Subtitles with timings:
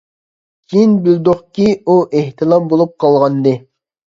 [0.73, 3.55] كېيىن بىلدۇقكى، ئۇ ئېھتىلام بولۇپ قالغانىدى.